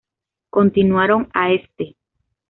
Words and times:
Continuaron 0.49 1.29
a 1.31 1.51
St. 1.53 1.95